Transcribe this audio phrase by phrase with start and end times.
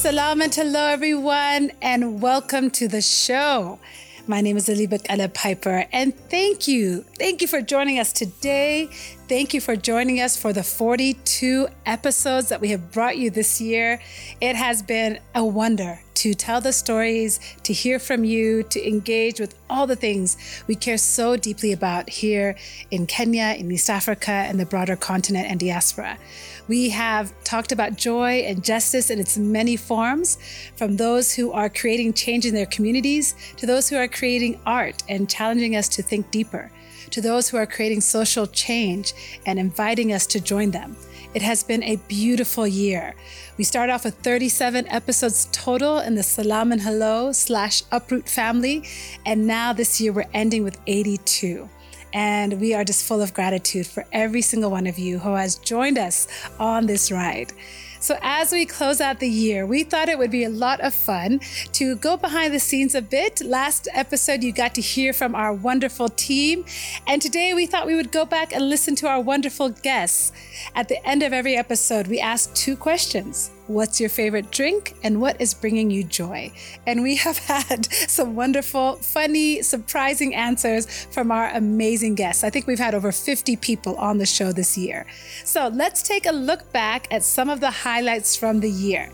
[0.00, 3.78] Salam and hello, everyone, and welcome to the show.
[4.26, 7.04] My name is Elizabeth Ella Piper, and thank you.
[7.18, 8.88] Thank you for joining us today.
[9.30, 13.60] Thank you for joining us for the 42 episodes that we have brought you this
[13.60, 14.00] year.
[14.40, 19.38] It has been a wonder to tell the stories, to hear from you, to engage
[19.38, 22.56] with all the things we care so deeply about here
[22.90, 26.18] in Kenya, in East Africa, and the broader continent and diaspora.
[26.66, 30.38] We have talked about joy and justice in its many forms,
[30.74, 35.04] from those who are creating change in their communities to those who are creating art
[35.08, 36.72] and challenging us to think deeper,
[37.10, 39.14] to those who are creating social change
[39.46, 40.96] and inviting us to join them.
[41.32, 43.14] It has been a beautiful year.
[43.56, 48.82] We start off with 37 episodes total in the Salam and Hello slash Uproot family,
[49.24, 51.68] and now this year we're ending with 82.
[52.12, 55.54] And we are just full of gratitude for every single one of you who has
[55.56, 56.26] joined us
[56.58, 57.52] on this ride.
[58.00, 60.94] So, as we close out the year, we thought it would be a lot of
[60.94, 61.40] fun
[61.72, 63.42] to go behind the scenes a bit.
[63.42, 66.64] Last episode, you got to hear from our wonderful team.
[67.06, 70.32] And today, we thought we would go back and listen to our wonderful guests.
[70.74, 74.96] At the end of every episode, we ask two questions What's your favorite drink?
[75.04, 76.50] And what is bringing you joy?
[76.88, 82.42] And we have had some wonderful, funny, surprising answers from our amazing guests.
[82.42, 85.06] I think we've had over 50 people on the show this year.
[85.44, 89.08] So let's take a look back at some of the highlights from the year.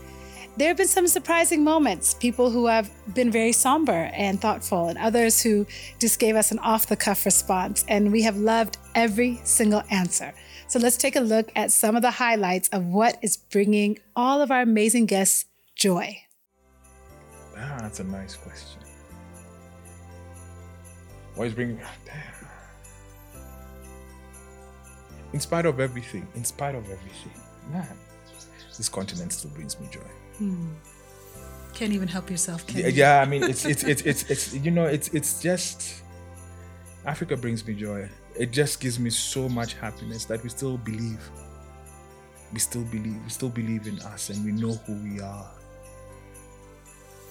[0.57, 4.97] There have been some surprising moments, people who have been very somber and thoughtful, and
[4.97, 5.67] others who
[5.99, 7.85] just gave us an off the cuff response.
[7.87, 10.33] And we have loved every single answer.
[10.67, 14.41] So let's take a look at some of the highlights of what is bringing all
[14.41, 16.17] of our amazing guests joy.
[17.57, 18.81] Ah, that's a nice question.
[21.35, 21.77] What is bringing?
[22.05, 22.23] Damn.
[25.33, 27.31] In spite of everything, in spite of everything,
[27.71, 27.87] man,
[28.77, 29.99] this continent still brings me joy.
[30.37, 30.67] Hmm.
[31.73, 32.93] Can't even help yourself, can Yeah, you?
[32.93, 36.01] yeah, I mean, it's it's it's it's, it's you know, it's it's just
[37.05, 38.09] Africa brings me joy.
[38.37, 41.29] It just gives me so much happiness that we still believe.
[42.53, 43.21] We still believe.
[43.23, 45.49] We still believe in us, and we know who we are.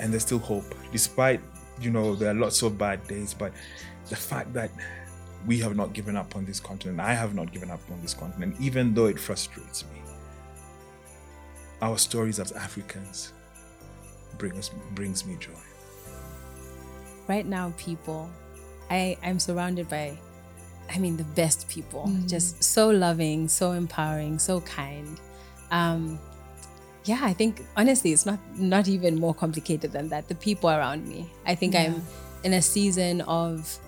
[0.00, 1.40] And there's still hope, despite
[1.80, 3.34] you know there are lots of bad days.
[3.34, 3.52] But
[4.08, 4.70] the fact that
[5.46, 8.14] we have not given up on this continent, I have not given up on this
[8.14, 10.02] continent, even though it frustrates me.
[11.80, 13.32] Our stories as Africans
[14.38, 15.52] bring us brings me joy.
[17.28, 18.30] right now people
[18.90, 20.16] i i'm surrounded by
[20.94, 22.10] i mean the best people.
[22.26, 25.20] Just so loving so empowering so kind.
[25.70, 26.18] Um
[27.04, 30.28] yeah i think honestly it's not not even more complicated than that.
[30.28, 31.30] The people around me.
[31.46, 32.02] I think i'm
[32.44, 33.78] in a season of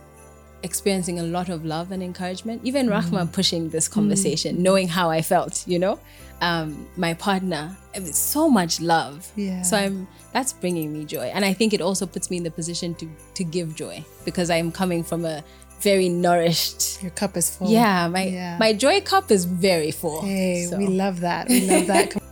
[0.65, 2.61] experiencing a lot of love and encouragement.
[2.65, 5.99] Even rahma pushing this conversation knowing how i felt you know?
[6.41, 7.77] Um my partner
[8.13, 9.31] so much love.
[9.37, 9.63] Yeah.
[9.63, 11.27] so i'm that's bringing me joy.
[11.35, 14.49] And i think it also puts me in the position to to give joy because
[14.51, 15.43] i'm coming from a
[15.81, 17.71] very nourished Your cup is full.
[17.71, 18.57] yeah my Yeah.
[18.59, 21.49] my joy cup is very full Hey, So- we love that.
[21.49, 22.15] We love that.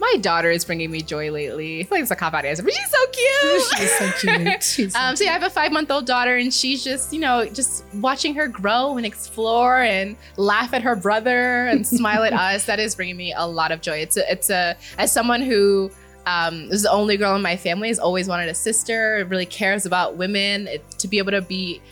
[0.00, 1.80] My daughter is bringing me joy lately.
[1.80, 3.62] It's like it's a cop out answer, but she's so cute.
[3.78, 4.62] She's so cute.
[4.74, 7.12] She's so um, so yeah, I have a five month old daughter, and she's just
[7.12, 12.22] you know just watching her grow and explore and laugh at her brother and smile
[12.22, 12.66] at us.
[12.66, 13.98] That is bringing me a lot of joy.
[13.98, 15.90] It's a, it's a as someone who
[16.26, 19.84] um, is the only girl in my family, has always wanted a sister, really cares
[19.84, 20.68] about women.
[20.68, 21.82] It, to be able to be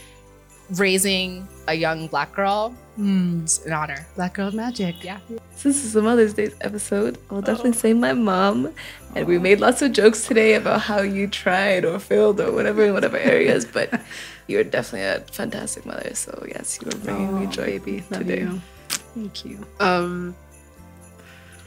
[0.70, 4.06] raising a young black girl, Mm, it's an honor.
[4.16, 5.04] Black Girl Magic.
[5.04, 5.18] Yeah.
[5.54, 8.72] Since it's a Mother's Day episode, I'll definitely say my mom.
[9.14, 12.84] And we made lots of jokes today about how you tried or failed or whatever
[12.86, 14.00] in whatever areas, but
[14.46, 16.14] you're definitely a fantastic mother.
[16.14, 18.40] So yes, you are bringing me joy, baby, today.
[18.40, 18.62] you.
[18.88, 19.66] Thank you.
[19.78, 20.34] Um,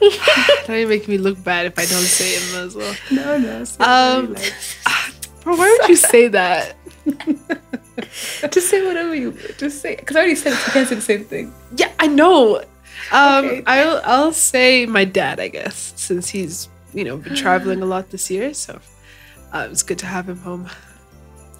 [0.00, 2.94] don't even make me look bad if I don't say it as well.
[3.12, 3.62] No, no.
[3.62, 4.54] so Um, really, like,
[5.44, 6.74] Bro, why would you say that?
[8.50, 9.96] just say whatever you just say.
[9.96, 11.52] Because I already said it, so you can't say the same thing.
[11.76, 12.62] Yeah, I know.
[13.12, 13.62] Um, Okay.
[13.66, 18.10] I'll I'll say my dad, I guess, since he's you know been traveling a lot
[18.10, 18.80] this year, so
[19.52, 20.68] uh, it's good to have him home.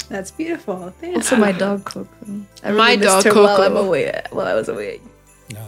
[0.08, 0.92] That's beautiful.
[1.00, 1.40] Thank Also, you.
[1.40, 2.08] my dog Coco.
[2.64, 5.00] I My really missed dog, her While I'm away, while I was away.
[5.48, 5.64] Yeah.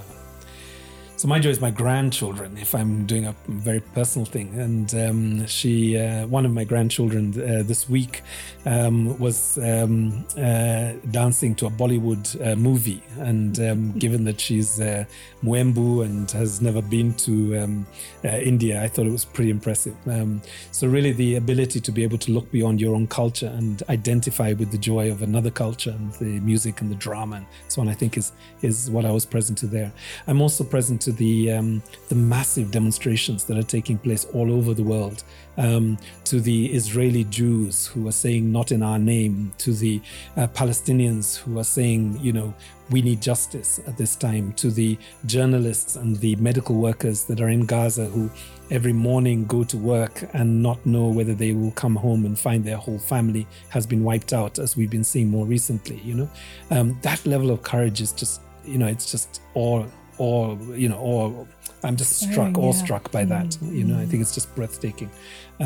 [1.22, 2.58] So my joy is my grandchildren.
[2.58, 7.30] If I'm doing a very personal thing, and um, she, uh, one of my grandchildren,
[7.40, 8.22] uh, this week
[8.66, 14.80] um, was um, uh, dancing to a Bollywood uh, movie, and um, given that she's
[14.80, 15.04] uh,
[15.44, 17.86] Mwembu and has never been to um,
[18.24, 19.94] uh, India, I thought it was pretty impressive.
[20.08, 20.42] Um,
[20.72, 24.54] so really, the ability to be able to look beyond your own culture and identify
[24.54, 27.88] with the joy of another culture and the music and the drama, and so on,
[27.88, 28.32] I think is
[28.62, 29.92] is what I was present to there.
[30.26, 34.74] I'm also present to the um, the massive demonstrations that are taking place all over
[34.74, 35.24] the world,
[35.58, 40.00] um, to the Israeli Jews who are saying "not in our name," to the
[40.36, 42.54] uh, Palestinians who are saying, you know,
[42.90, 47.48] we need justice at this time, to the journalists and the medical workers that are
[47.48, 48.30] in Gaza who
[48.70, 52.64] every morning go to work and not know whether they will come home and find
[52.64, 56.00] their whole family has been wiped out, as we've been seeing more recently.
[56.00, 56.30] You know,
[56.70, 59.86] um, that level of courage is just, you know, it's just all,
[60.22, 61.46] all, you know.
[61.84, 62.64] I'm just struck, Yeah.
[62.64, 63.58] awestruck by that.
[63.78, 65.10] You know, I think it's just breathtaking.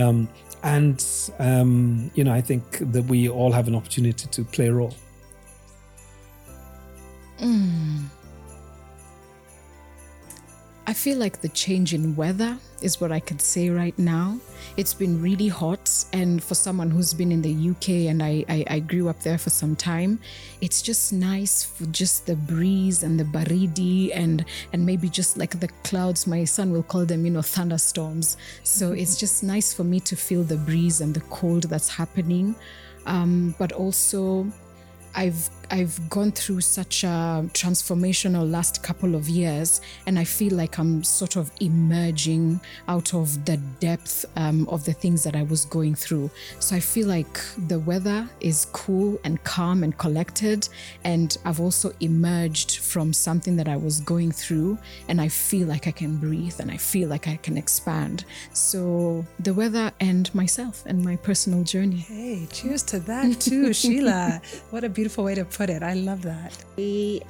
[0.01, 0.29] Um,
[0.63, 0.99] and
[1.39, 2.65] um, you know, I think
[2.95, 4.95] that we all have an opportunity to play a role.
[10.89, 14.39] I feel like the change in weather is what I could say right now.
[14.77, 18.65] It's been really hot, and for someone who's been in the UK and I, I,
[18.71, 20.21] I grew up there for some time,
[20.61, 25.59] it's just nice for just the breeze and the baridi and and maybe just like
[25.59, 26.29] the clouds.
[26.29, 28.37] My son will call them, you know, thunderstorms.
[28.63, 32.55] So it's just nice for me to feel the breeze and the cold that's happening,
[33.07, 34.47] um, but also
[35.17, 40.79] I've I've gone through such a transformational last couple of years, and I feel like
[40.79, 45.65] I'm sort of emerging out of the depth um, of the things that I was
[45.65, 46.31] going through.
[46.61, 50.69] So I feel like the weather is cool and calm and collected,
[51.05, 54.79] and I've also emerged from something that I was going through,
[55.09, 58.25] and I feel like I can breathe and I feel like I can expand.
[58.53, 61.97] So the weather and myself and my personal journey.
[61.97, 64.41] Hey, cheers to that too, Sheila.
[64.71, 65.83] What a beautiful way to put it.
[65.83, 66.53] I love that.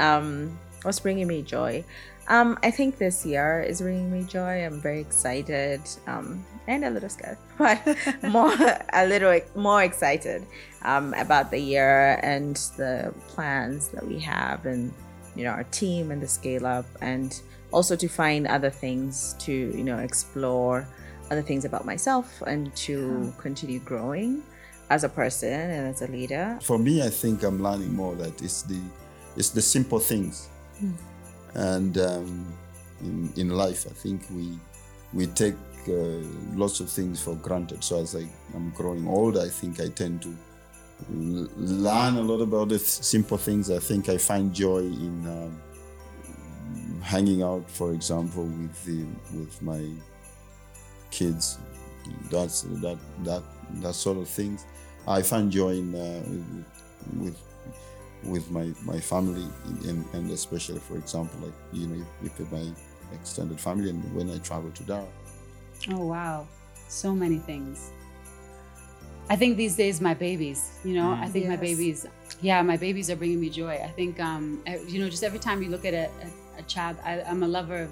[0.01, 1.85] um, what's bringing me joy?
[2.29, 4.67] Um, I think this year is bringing me joy.
[4.67, 7.81] I'm very excited um, and a little scared, but
[8.23, 8.53] more
[8.93, 10.45] a little more excited
[10.83, 14.93] um, about the year and the plans that we have, and
[15.37, 17.41] you know our team and the scale up, and
[17.71, 20.89] also to find other things to you know explore
[21.31, 24.43] other things about myself and to continue growing
[24.89, 26.59] as a person and as a leader.
[26.63, 28.81] For me, I think I'm learning more that it's the
[29.37, 30.49] it's the simple things,
[31.55, 32.55] and um,
[33.01, 34.59] in in life, I think we
[35.13, 35.55] we take
[35.89, 36.21] uh,
[36.55, 37.83] lots of things for granted.
[37.85, 40.29] So as I am growing older, I think I tend to
[41.11, 43.71] l- learn a lot about the th- simple things.
[43.71, 45.63] I think I find joy in um,
[47.03, 49.05] hanging out, for example, with the
[49.37, 49.83] with my
[51.11, 51.59] kids.
[52.31, 53.43] That's that that
[53.83, 54.65] that sort of things.
[55.07, 56.23] I find joy in uh,
[57.23, 57.39] with
[58.25, 59.47] with my my family
[59.87, 62.65] and, and especially for example like you know with my
[63.13, 65.07] extended family and when I travel to Dar.
[65.91, 66.47] Oh wow,
[66.89, 67.91] so many things.
[69.29, 72.07] I think these days my babies, you know, I think my babies,
[72.41, 73.75] yeah, my babies are bringing me joy.
[73.75, 76.97] I think, um, you know, just every time you look at a, a, a child,
[77.03, 77.91] I, I'm a lover of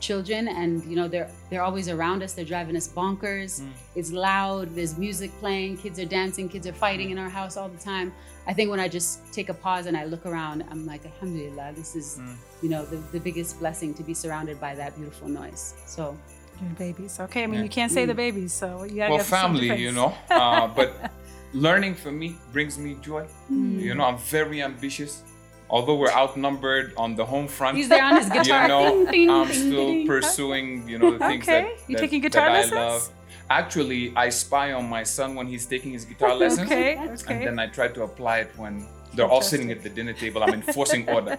[0.00, 2.32] children, and you know, they're they're always around us.
[2.32, 3.60] They're driving us bonkers.
[3.60, 3.70] Hmm.
[3.94, 4.74] It's loud.
[4.74, 5.78] There's music playing.
[5.78, 6.48] Kids are dancing.
[6.48, 8.12] Kids are fighting in our house all the time.
[8.46, 11.72] I think when I just take a pause and I look around, I'm like, Alhamdulillah,
[11.74, 12.34] this is, hmm.
[12.62, 15.74] you know, the, the biggest blessing to be surrounded by that beautiful noise.
[15.86, 16.16] So
[16.62, 17.18] Your babies.
[17.20, 17.64] Okay, I mean, Yeah.
[17.64, 18.24] you can't say the mm.
[18.24, 20.14] babies, so you gotta well, get some family, you know.
[20.30, 21.12] Uh, but
[21.52, 23.26] learning for me brings me joy.
[23.50, 23.80] Mm.
[23.80, 25.22] You know, I'm very ambitious.
[25.68, 28.62] Although we're outnumbered on the home front, He's there on his guitar.
[28.62, 30.06] You know, Ding, ding, I'm ding, still ding.
[30.06, 31.62] pursuing, you know, the things Okay.
[31.62, 32.74] that, You that, taking that guitar I lessons?
[32.74, 33.08] love.
[33.50, 37.44] Actually, I spy on my son when he's taking his guitar lessons, Okay, and okay.
[37.44, 40.42] then I try to apply it when they're all sitting at the dinner table.
[40.42, 41.38] I'm enforcing order.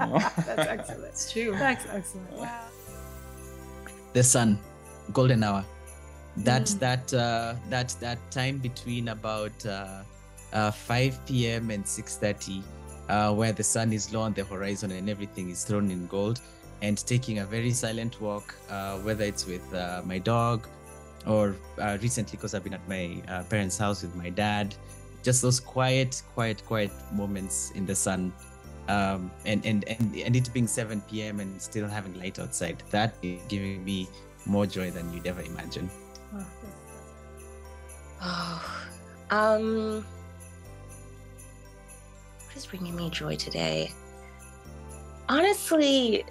[0.00, 0.18] you know?
[0.46, 1.04] That's excellent.
[1.04, 1.52] It's true.
[1.58, 2.32] That's excellent.
[2.32, 2.66] Wow.
[4.12, 4.58] the sun
[5.12, 5.64] golden hour
[6.38, 10.02] that's that uh, that that time between about uh,
[10.52, 12.62] uh, 5 p.m and 6.30
[13.08, 16.40] uh, where the sun is low on the horizon and everything is thrown in gold
[16.82, 20.66] and taking a very silent walk uh, whether it's with uh, my dog
[21.26, 24.74] or uh, recently because i've been at my uh, parents house with my dad
[25.22, 28.32] just those quiet quiet quiet moments in the sun
[28.88, 31.40] um, and, and and and it being 7 p.m.
[31.40, 34.08] and still having light outside, that is giving me
[34.46, 35.88] more joy than you'd ever imagine.
[38.20, 38.84] Oh,
[39.30, 40.04] um,
[42.54, 43.90] what is bringing me joy today?
[45.28, 46.24] Honestly,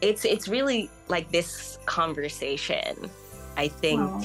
[0.00, 3.10] it's it's really like this conversation.
[3.58, 4.22] I think Wow.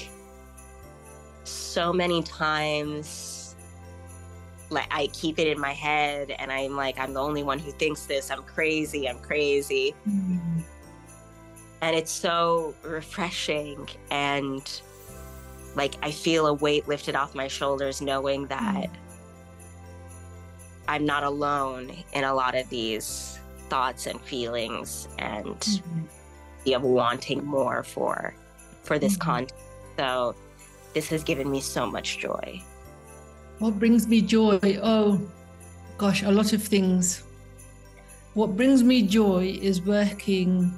[1.43, 3.55] so many times,
[4.69, 7.71] like I keep it in my head, and I'm like, I'm the only one who
[7.71, 8.31] thinks this.
[8.31, 9.09] I'm crazy.
[9.09, 9.93] I'm crazy.
[10.07, 10.61] Mm-hmm.
[11.81, 14.81] And it's so refreshing and
[15.75, 19.00] like I feel a weight lifted off my shoulders knowing that mm.
[20.91, 25.55] I'm not alone in a lot of these thoughts and feelings and
[26.65, 28.35] the of wanting more for
[28.83, 29.53] for this content.
[29.95, 30.35] So
[30.93, 32.61] this has given me so much joy.
[33.59, 34.59] What brings me joy?
[34.83, 35.21] Oh,
[35.97, 37.23] gosh, a lot of things.
[38.33, 40.77] What brings me joy is working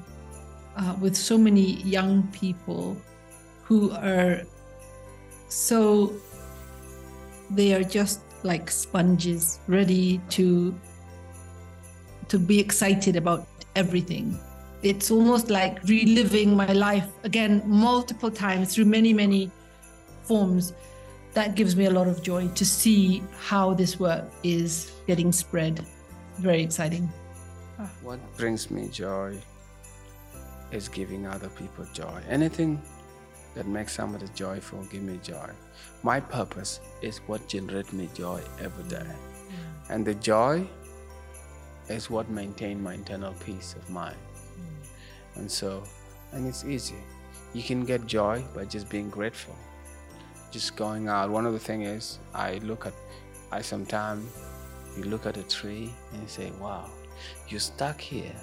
[0.78, 2.96] uh, with so many young people
[3.64, 4.44] who are
[5.50, 6.14] so,
[7.50, 10.74] they are just like sponges, ready to
[12.30, 14.40] to be excited about everything.
[14.82, 19.52] It's almost like reliving my life again multiple times through many, many
[20.24, 20.74] forms.
[21.34, 25.86] That gives me a lot of joy to see how this work is getting spread.
[26.38, 27.10] Very exciting.
[28.02, 29.38] What brings me joy
[30.72, 32.22] is giving other people joy.
[32.30, 32.82] Anything
[33.56, 35.50] that makes somebody joyful, give me joy.
[36.02, 39.06] My purpose is what generates me joy every day.
[39.06, 39.90] Mm.
[39.90, 40.68] And the joy
[41.90, 44.18] is what maintain my internal peace of mind.
[44.58, 45.38] Mm.
[45.38, 45.84] And so,
[46.32, 47.02] and it's easy.
[47.54, 49.56] You can get joy by just being grateful.
[50.52, 51.30] Just going out.
[51.30, 52.94] One of the things is I look at
[53.52, 54.26] I sometimes
[54.98, 56.90] you look at a tree and you say, Wow,
[57.48, 58.36] you're stuck here,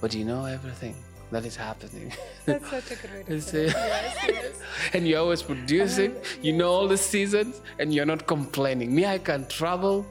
[0.00, 0.96] but you know everything
[1.30, 2.12] that is happening.
[2.46, 3.74] That's such a good way to It's say it.
[3.74, 4.60] a- Yes, yes.
[4.94, 6.38] and you're always producing, uh-huh.
[6.42, 8.94] you know all the seasons, and you're not complaining.
[8.94, 10.06] Me, I can travel,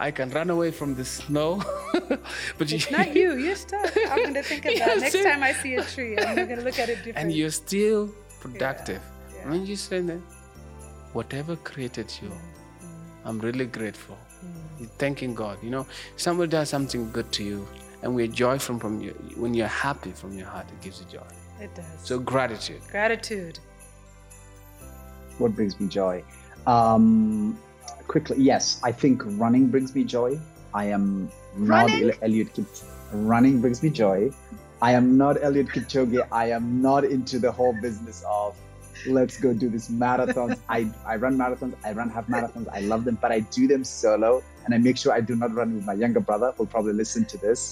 [0.00, 1.62] I can run away from the snow,
[2.58, 3.34] but you, Not you.
[3.44, 3.96] You're stuck.
[4.10, 6.18] I'm going to think that Yes, next time I see a tree.
[6.18, 7.22] I'm going to look at it differently.
[7.22, 9.00] and you're still productive.
[9.44, 10.20] When you say that,
[11.12, 12.30] whatever created you,
[13.24, 14.18] I'm really grateful.
[14.44, 14.80] Mm.
[14.80, 15.58] You're thanking God.
[15.62, 17.66] You know, somebody does something good to you,
[18.06, 19.10] and we're joy from from you.
[19.36, 21.26] When you're happy from your heart, it gives you joy.
[21.60, 21.86] It does.
[22.04, 22.80] So gratitude.
[22.90, 23.58] Gratitude.
[25.38, 26.14] what brings me joy
[26.74, 27.58] um
[28.12, 30.28] quickly yes i think running brings me joy
[30.82, 31.08] i am
[31.72, 32.10] not Running?
[32.10, 32.86] El- Eliud Kip-
[33.32, 34.30] running brings me joy
[34.88, 38.56] i am not Eliud Kipchoge i am not into the whole business of
[39.18, 40.80] let's go do this marathons i
[41.14, 44.32] i run marathons i run half marathons i love them but i do them solo
[44.64, 47.28] and i make sure i do not run with my younger brother who'll probably listen
[47.34, 47.66] to this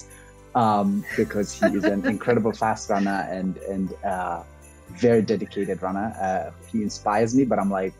[0.55, 4.41] um, because he is an incredible fast runner and and uh,
[4.89, 6.15] very dedicated runner.
[6.19, 7.93] Uh, he inspires me, but I'm like,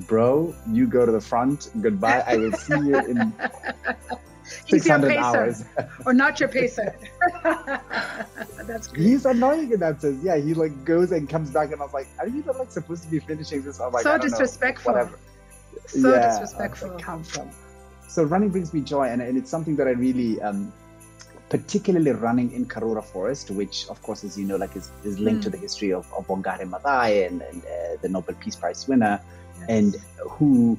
[0.00, 1.70] bro, you go to the front.
[1.80, 2.22] Goodbye.
[2.26, 3.32] I will see you in
[4.66, 5.64] He's your 600 hours.
[6.04, 6.94] or not your pacer.
[8.66, 9.06] That's great.
[9.06, 10.22] He's annoying in that sense.
[10.22, 12.70] Yeah, he like goes and comes back, and I was like, are you not like
[12.70, 13.80] supposed to be finishing this?
[13.80, 14.92] I'm like, So know, disrespectful.
[14.92, 15.18] whatever.
[15.86, 16.98] So Yeah, disrespectful.
[16.98, 17.50] Come from.
[18.08, 20.72] So running brings me joy, and, and it's something that I really, um,
[21.54, 25.44] particularly running in Karura Forest, which of course, as you know, like is, is linked
[25.44, 25.52] to Mm.
[25.52, 29.20] the history of, of Wangari Maathai and, and uh, the Nobel Peace Prize winner,
[29.68, 29.90] and
[30.34, 30.76] who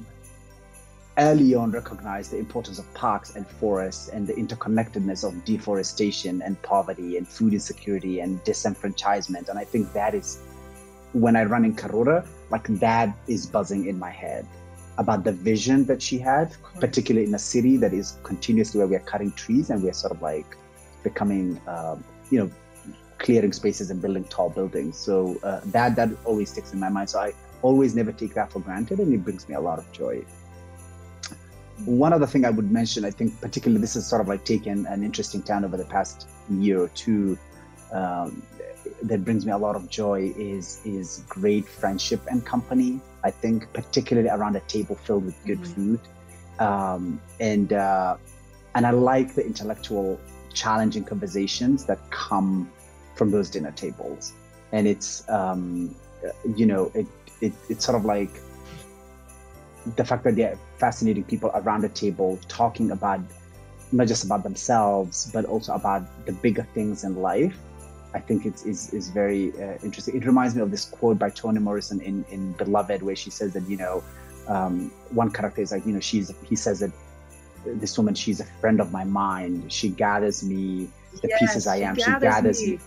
[1.16, 6.60] early on recognized the importance of parks and forests and the interconnectedness of deforestation and
[6.60, 9.48] poverty and food insecurity and disenfranchisement.
[9.48, 10.28] And I think that is
[11.14, 12.18] when I run in Karura,
[12.50, 14.44] like that is buzzing in my head
[14.98, 18.96] about the vision that she had, particularly in a city that is continuously where we
[19.00, 20.50] are cutting trees and we're sort of like
[21.08, 21.96] becoming, um,
[22.30, 22.48] you know,
[23.24, 24.94] clearing spaces and building tall buildings.
[25.08, 25.14] So
[25.48, 27.08] uh, that that always sticks in my mind.
[27.14, 27.28] So I
[27.68, 30.14] always never take that for granted, and it brings me a lot of joy.
[31.84, 34.86] One other thing I would mention, I think particularly this has sort of like taken
[34.94, 37.38] an interesting turn over the past year or two.
[37.92, 38.42] Um,
[39.10, 43.00] that brings me a lot of joy is is great friendship and company.
[43.28, 46.00] I think particularly around a table filled with good food,
[46.68, 48.16] um, and uh,
[48.74, 50.20] and I like the intellectual,
[50.56, 52.68] challenging conversations that come
[53.14, 54.32] from those dinner tables.
[54.72, 55.94] And it's um,
[56.56, 57.06] you know it,
[57.40, 58.30] it it's sort of like
[59.96, 63.20] the fact that they're fascinating people around the table talking about
[63.92, 67.56] not just about themselves but also about the bigger things in life
[68.14, 71.30] i think it's is, is very uh, interesting it reminds me of this quote by
[71.30, 74.02] toni morrison in, in beloved where she says that you know
[74.48, 76.90] um, one character is like you know she's he says that
[77.74, 80.88] this woman she's a friend of my mind she gathers me
[81.22, 82.78] the Yes, pieces i she am she gathers gathers me.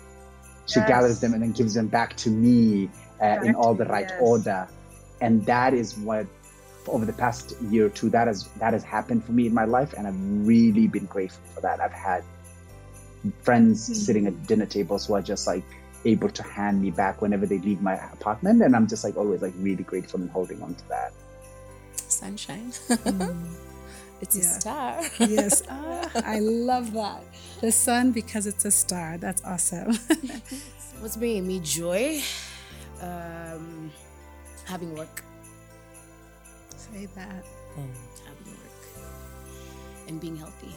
[0.68, 0.88] she Yes.
[0.88, 2.90] gathers them and then gives them back to me
[3.22, 4.20] uh, in all the right yes.
[4.22, 4.68] order
[5.22, 6.26] and that is what
[6.88, 9.66] over the past year or two that has that has happened for me in my
[9.66, 12.24] life and i've really been grateful for that i've had
[13.42, 13.94] friends Hmm.
[13.94, 15.64] sitting at dinner tables who are just like
[16.06, 19.42] able to hand me back whenever they leave my apartment and i'm just like always
[19.42, 21.12] like really grateful and holding on to that
[22.08, 22.72] Sunshine.
[24.22, 25.02] it's a star.
[25.20, 25.64] yes.
[25.70, 27.24] Ah, I love that.
[27.62, 29.18] The sun because it's a star.
[29.18, 29.98] That's awesome.
[31.00, 32.22] What's bringing me joy?
[33.02, 33.92] Um,
[34.66, 35.24] having work.
[36.76, 37.46] Say that.
[37.76, 37.94] Having
[38.46, 39.08] work.
[40.08, 40.76] And being healthy.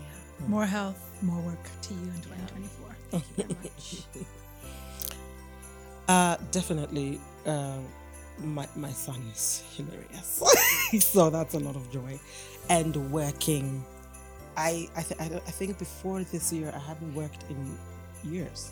[0.00, 0.46] Yeah.
[0.48, 2.96] More health, more work to you in 2024.
[3.10, 4.02] Thank you very much.
[6.08, 7.78] Uh, definitely, uh,
[8.42, 10.42] my my son is hilarious,
[11.04, 12.18] so that's a lot of joy,
[12.68, 13.84] and working.
[14.56, 17.78] I I, th- I don't- I think before this year I hadn't worked in
[18.24, 18.70] years,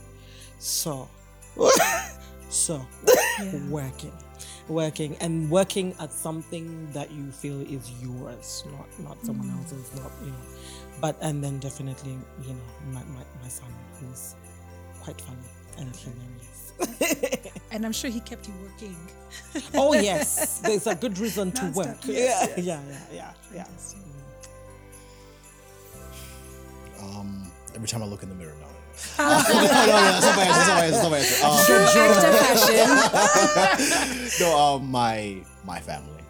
[0.58, 1.08] so
[2.48, 2.80] so
[3.68, 4.12] working,
[4.68, 9.58] working, and working at something that you feel is yours, not not someone Mm.
[9.60, 10.44] else's, not you know.
[11.00, 13.68] But and then definitely you know my my, my son
[14.00, 14.34] who's
[15.02, 16.53] quite funny and hilarious.
[17.70, 18.96] And I'm sure he kept you working.
[19.74, 21.74] oh yes, there's a good reason to Nonstop.
[21.74, 21.96] work.
[22.04, 23.08] Yes, yeah, yes.
[23.12, 23.66] yeah, yeah, yeah,
[27.02, 28.66] Um, every time I look in the mirror, no.
[29.18, 30.64] no, no, no, that's not my answer.
[30.64, 31.40] That's not my answer.
[31.42, 32.38] That's not my
[33.78, 34.44] answer.
[34.44, 36.22] Um, no, um, my my family,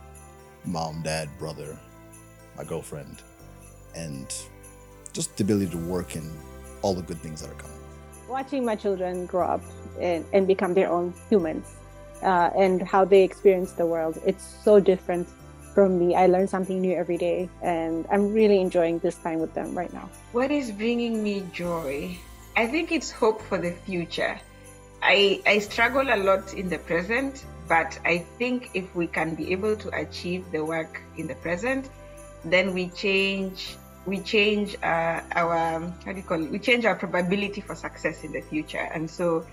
[0.64, 1.78] mom, dad, brother,
[2.56, 3.22] my girlfriend,
[3.94, 4.32] and
[5.12, 6.30] just the ability to work and
[6.82, 7.73] all the good things that are coming.
[8.34, 9.62] Watching my children grow up
[10.00, 11.66] and, and become their own humans
[12.22, 15.28] uh, and how they experience the world it's so different
[15.72, 19.54] from me i learn something new every day and i'm really enjoying this time with
[19.54, 22.18] them right now What is bringing me joy?
[22.62, 24.34] I think it's hope for the future.
[25.00, 29.52] I, I struggle a lot in the present, but I think if we can be
[29.52, 31.88] able to achieve the work in the present,
[32.44, 33.76] then we change
[34.06, 36.50] we change uh, our how do you call it?
[36.50, 39.46] We change our probability for success in the future, and so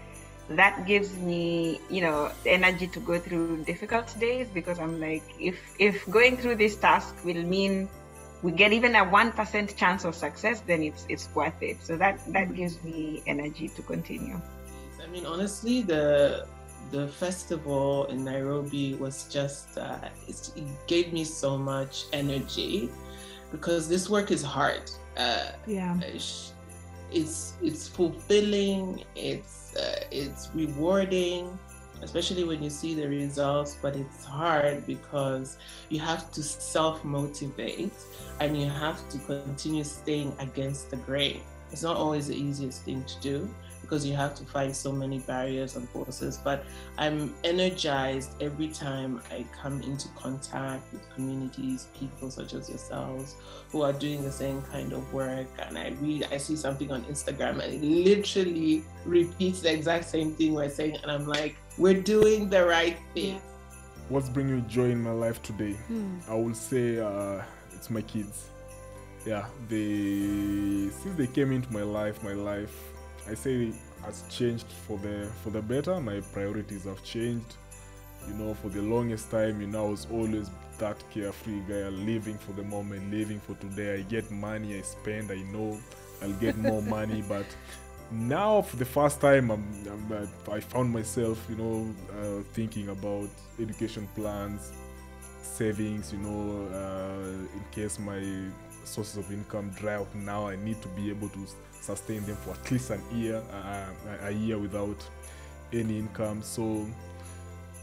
[0.49, 5.23] that gives me you know the energy to go through difficult days because I'm like
[5.39, 7.87] if if going through this task will mean
[8.41, 11.81] we get even a one percent chance of success, then it's it's worth it.
[11.81, 14.39] So that that gives me energy to continue.
[15.01, 16.45] I mean, honestly, the
[16.91, 20.51] the festival in Nairobi was just uh, it
[20.87, 22.89] gave me so much energy
[23.51, 24.81] because this work is hard.
[25.17, 25.97] Uh, Yeah.
[27.11, 29.03] it's it's fulfilling.
[29.15, 31.57] It's uh, it's rewarding,
[32.01, 33.77] especially when you see the results.
[33.81, 35.57] But it's hard because
[35.89, 37.93] you have to self motivate
[38.39, 41.41] and you have to continue staying against the grain.
[41.71, 43.49] It's not always the easiest thing to do
[43.91, 46.39] because you have to fight so many barriers and forces.
[46.41, 46.63] But
[46.97, 53.35] I'm energized every time I come into contact with communities, people such as yourselves,
[53.69, 55.47] who are doing the same kind of work.
[55.59, 60.35] And I read, I see something on Instagram and it literally repeats the exact same
[60.35, 60.95] thing we're saying.
[61.03, 63.41] And I'm like, we're doing the right thing.
[64.07, 65.73] What's bringing me joy in my life today?
[65.73, 66.19] Hmm.
[66.29, 67.41] I will say uh,
[67.73, 68.47] it's my kids.
[69.25, 72.90] Yeah, they since they came into my life, my life,
[73.29, 73.71] I say
[74.03, 75.99] has changed for the for the better.
[75.99, 77.55] My priorities have changed.
[78.27, 82.37] You know, for the longest time, you know, I was always that carefree guy, living
[82.37, 83.99] for the moment, living for today.
[83.99, 85.31] I get money, I spend.
[85.31, 85.79] I know
[86.21, 87.45] I'll get more money, but
[88.11, 92.89] now for the first time I'm, I'm uh, i found myself you know uh, thinking
[92.89, 94.73] about education plans
[95.41, 98.21] savings you know uh, in case my
[98.83, 101.47] sources of income dry out now i need to be able to
[101.81, 103.85] sustain them for at least an year uh,
[104.27, 105.03] a- year without
[105.73, 106.41] any income.
[106.41, 106.85] So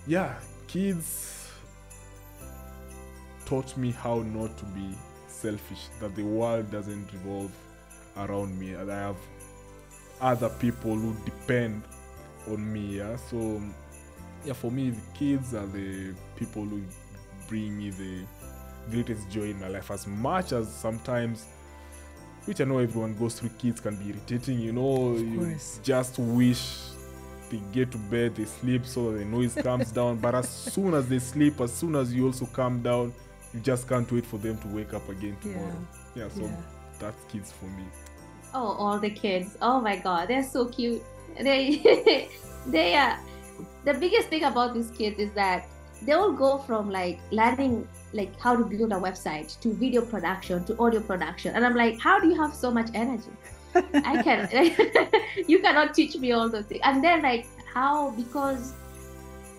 [0.06, 0.34] yeah
[0.66, 1.50] kids
[3.46, 4.94] taught me how not to be
[5.26, 7.52] selfish that the world doesn't revolve
[8.18, 9.16] around me and i have
[10.20, 11.82] other people who depend
[12.50, 13.16] on me yeah?
[13.16, 13.62] So
[14.44, 16.82] yeah for me the kids are the people who
[17.48, 18.24] bring me the
[18.90, 19.90] greatest joy in my life.
[19.90, 21.46] As much as sometimes
[22.48, 25.80] which i know everyone goes through kids can be irritating you know you course.
[25.82, 26.78] just wish
[27.50, 31.08] they get to bed they sleep so the noise comes down but as soon as
[31.08, 33.12] they sleep as soon as you also calm down
[33.54, 35.76] you just can't wait for them to wake up again tomorrow
[36.14, 36.56] yeah, so Yeah.
[36.98, 37.84] that's kids for me
[38.54, 39.58] Oh, all the kids.
[39.60, 41.02] Oh my god, they're so cute.
[41.38, 42.30] They
[42.66, 43.18] they are
[43.84, 45.66] the biggest thing about these kids is that
[46.00, 50.64] they will go from like learning like how to build a website to video production
[50.64, 51.54] to audio production.
[51.54, 53.30] And I'm like, how do you have so much energy?
[53.74, 54.48] I can
[55.48, 56.80] you cannot teach me all those things.
[56.84, 58.72] And then like how because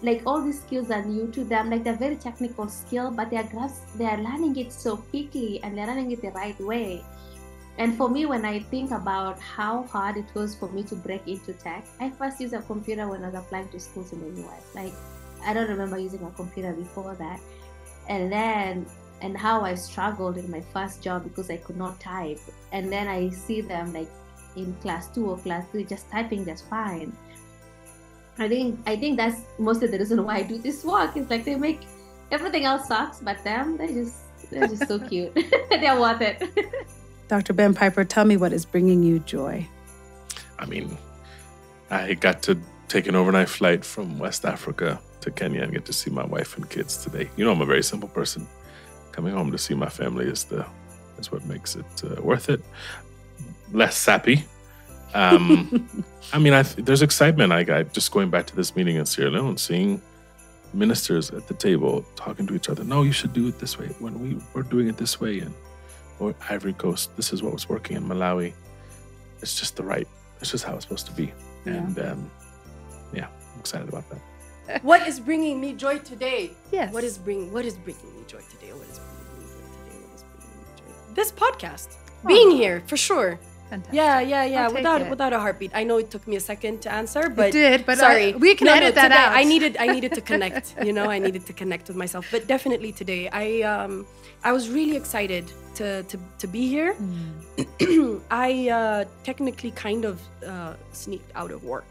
[0.02, 3.44] like all these skills are new to them like they're very technical skill but they're
[3.44, 7.04] grasp they're learning it so quickly and they're learning it the right way
[7.80, 11.26] and for me, when I think about how hard it was for me to break
[11.30, 14.42] into tech, I first used a computer when I was applying to schools in the
[14.44, 14.64] US.
[14.76, 14.92] Like,
[15.46, 17.40] I don't remember using a computer before that.
[18.10, 18.86] And then,
[19.22, 22.40] and how I struggled in my first job because I could not type.
[22.72, 24.10] And then I see them like
[24.56, 27.16] in class two or class three just typing just fine.
[28.38, 31.16] I think I think that's mostly the reason why I do this work.
[31.16, 31.82] It's like they make
[32.32, 34.16] everything else sucks, but them they just
[34.50, 35.34] they're just so cute.
[35.70, 36.44] they're worth it.
[37.28, 37.54] Dr.
[37.54, 39.68] Ben Piper, tell me what is bringing you joy.
[40.58, 40.98] I mean,
[41.92, 45.94] I got to take an overnight flight from West Africa to Kenya and get to
[45.94, 47.30] see my wife and kids today.
[47.36, 48.48] You know, I'm a very simple person.
[49.12, 50.66] Coming home to see my family is the
[51.18, 52.62] is what makes it uh, worth it.
[53.72, 54.46] Less sappy.
[55.14, 57.52] Um, I mean, I th- there's excitement.
[57.52, 60.02] I got just going back to this meeting in Sierra Leone, seeing
[60.74, 62.84] ministers at the table talking to each other.
[62.84, 63.88] No, you should do it this way.
[64.00, 65.54] When we were doing it this way, and
[66.20, 68.54] or Ivory Coast, this is what was working in Malawi.
[69.42, 70.08] It's just the right.
[70.42, 71.34] It's just how it's supposed to be.
[71.66, 71.74] Yeah.
[71.74, 72.32] And um,
[73.14, 74.20] yeah, I'm excited about that.
[74.82, 76.52] What is bringing me joy today?
[76.72, 76.94] Yes.
[76.94, 78.72] What is bringing What is bringing me joy today?
[78.74, 79.50] What is bringing me joy
[79.86, 80.00] today?
[80.00, 81.16] What is bringing me joy?
[81.16, 81.90] This podcast,
[82.28, 83.40] being here for sure.
[83.70, 83.94] Fantastic.
[83.94, 84.68] Yeah, yeah, yeah.
[84.68, 85.10] Without it.
[85.12, 85.70] without a heartbeat.
[85.76, 88.56] I know it took me a second to answer, but did, but I- sorry, we
[88.56, 89.32] can edit that today out.
[89.38, 90.74] I needed I needed to connect.
[90.88, 92.26] You know, I needed to connect with myself.
[92.32, 94.08] But definitely today, I um
[94.44, 96.96] I was really excited to to, to be here.
[98.32, 101.86] I uh, technically kind of uh, sneaked out of work.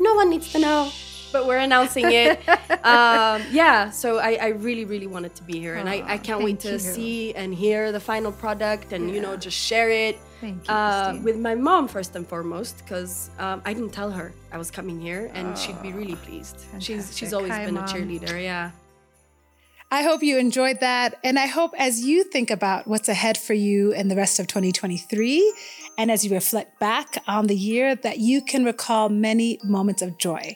[0.00, 0.90] No one needs to know,
[1.32, 2.40] but we're announcing it.
[2.84, 6.42] um, yeah, so I, I really, really wanted to be here, and I, I can't
[6.42, 6.78] wait to you.
[6.78, 10.18] see and hear the final product, and you know, just share it.
[10.40, 14.32] Thank you, Uh, with my mom first and foremost, because um, I didn't tell her
[14.50, 16.56] I was coming here, and she'd be really pleased.
[16.78, 17.84] She's she's always Hi, been Mom.
[17.84, 18.42] a cheerleader.
[18.42, 18.70] Yeah.
[19.92, 21.18] I hope you enjoyed that.
[21.24, 24.46] And I hope as you think about what's ahead for you in the rest of
[24.46, 25.52] 2023,
[26.00, 30.16] and as you reflect back on the year, that you can recall many moments of
[30.16, 30.54] joy.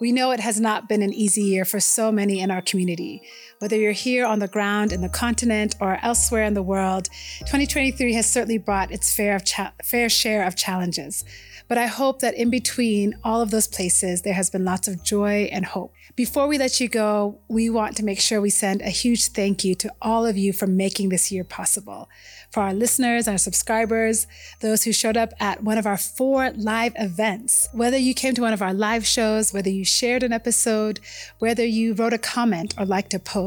[0.00, 3.20] We know it has not been an easy year for so many in our community.
[3.58, 7.08] Whether you're here on the ground in the continent or elsewhere in the world,
[7.40, 11.24] 2023 has certainly brought its fair, cha- fair share of challenges.
[11.66, 15.02] But I hope that in between all of those places, there has been lots of
[15.02, 15.94] joy and hope.
[16.16, 19.64] Before we let you go, we want to make sure we send a huge thank
[19.64, 22.08] you to all of you for making this year possible.
[22.52, 24.26] For our listeners, our subscribers,
[24.60, 28.42] those who showed up at one of our four live events, whether you came to
[28.42, 31.00] one of our live shows, whether you shared an episode,
[31.38, 33.45] whether you wrote a comment or liked a post,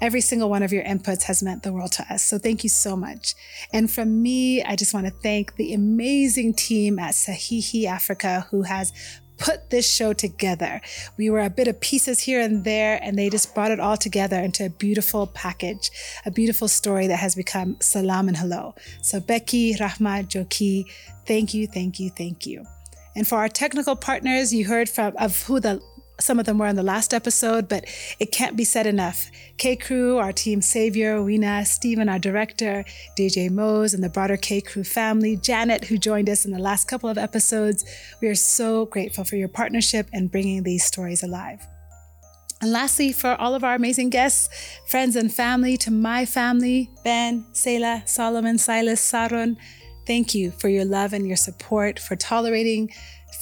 [0.00, 2.22] every single one of your inputs has meant the world to us.
[2.22, 3.34] So thank you so much.
[3.72, 8.62] And from me, I just want to thank the amazing team at Sahihi Africa who
[8.62, 8.92] has
[9.38, 10.80] put this show together.
[11.16, 13.96] We were a bit of pieces here and there, and they just brought it all
[13.96, 15.90] together into a beautiful package,
[16.24, 18.74] a beautiful story that has become Salam and Hello.
[19.02, 20.84] So, Becky, Rahma, Joki,
[21.26, 22.64] thank you, thank you, thank you.
[23.16, 25.80] And for our technical partners, you heard from of who the
[26.20, 27.84] some of them were in the last episode, but
[28.18, 29.30] it can't be said enough.
[29.56, 32.84] K Crew, our team Savior, Wina, Steven, our director,
[33.18, 36.86] DJ Mose, and the broader K Crew family, Janet, who joined us in the last
[36.86, 37.84] couple of episodes.
[38.20, 41.66] We are so grateful for your partnership and bringing these stories alive.
[42.60, 44.48] And lastly, for all of our amazing guests,
[44.86, 49.56] friends, and family, to my family, Ben, Selah, Solomon, Silas, Saron,
[50.06, 52.90] thank you for your love and your support, for tolerating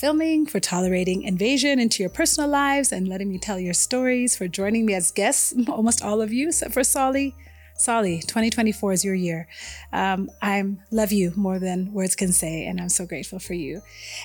[0.03, 4.49] filming, for tolerating invasion into your personal lives and letting me tell your stories, for
[4.49, 7.37] joining me as guests, almost all of you, except for Solly.
[7.77, 9.47] Solly, 2024 is your year.
[9.93, 13.81] Um, I love you more than words can say, and I'm so grateful for you.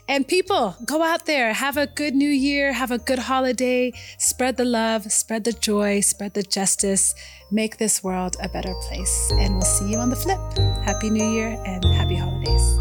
[0.10, 4.58] And people, go out there, have a good new year, have a good holiday, spread
[4.58, 7.14] the love, spread the joy, spread the justice,
[7.52, 9.32] make this world a better place.
[9.34, 10.40] And we'll see you on the flip.
[10.84, 12.77] Happy New Year and happy holidays.